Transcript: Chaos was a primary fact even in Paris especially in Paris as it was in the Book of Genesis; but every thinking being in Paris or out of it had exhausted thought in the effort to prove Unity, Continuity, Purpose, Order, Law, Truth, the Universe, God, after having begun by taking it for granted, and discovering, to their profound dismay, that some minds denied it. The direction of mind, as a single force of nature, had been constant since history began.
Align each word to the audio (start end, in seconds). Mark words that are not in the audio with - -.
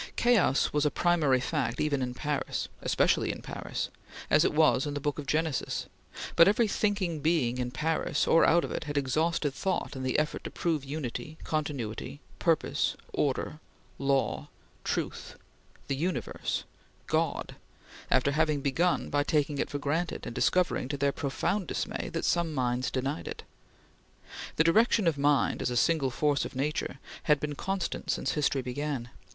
Chaos 0.15 0.73
was 0.73 0.83
a 0.83 0.89
primary 0.89 1.39
fact 1.39 1.79
even 1.79 2.01
in 2.01 2.15
Paris 2.15 2.69
especially 2.81 3.31
in 3.31 3.43
Paris 3.43 3.89
as 4.31 4.43
it 4.43 4.51
was 4.51 4.87
in 4.87 4.95
the 4.95 4.99
Book 4.99 5.19
of 5.19 5.27
Genesis; 5.27 5.85
but 6.35 6.47
every 6.47 6.67
thinking 6.67 7.19
being 7.19 7.59
in 7.59 7.69
Paris 7.69 8.25
or 8.25 8.43
out 8.43 8.65
of 8.65 8.71
it 8.71 8.85
had 8.85 8.97
exhausted 8.97 9.53
thought 9.53 9.95
in 9.95 10.01
the 10.01 10.17
effort 10.17 10.43
to 10.43 10.49
prove 10.49 10.83
Unity, 10.83 11.37
Continuity, 11.43 12.19
Purpose, 12.39 12.95
Order, 13.13 13.59
Law, 13.99 14.47
Truth, 14.83 15.35
the 15.87 15.95
Universe, 15.95 16.63
God, 17.05 17.55
after 18.09 18.31
having 18.31 18.61
begun 18.61 19.11
by 19.11 19.21
taking 19.21 19.59
it 19.59 19.69
for 19.69 19.77
granted, 19.77 20.25
and 20.25 20.33
discovering, 20.33 20.87
to 20.87 20.97
their 20.97 21.11
profound 21.11 21.67
dismay, 21.67 22.09
that 22.11 22.25
some 22.25 22.55
minds 22.55 22.89
denied 22.89 23.27
it. 23.27 23.43
The 24.55 24.63
direction 24.63 25.05
of 25.05 25.19
mind, 25.19 25.61
as 25.61 25.69
a 25.69 25.77
single 25.77 26.09
force 26.09 26.43
of 26.43 26.55
nature, 26.55 26.97
had 27.25 27.39
been 27.39 27.53
constant 27.53 28.09
since 28.09 28.31
history 28.31 28.63
began. 28.63 29.11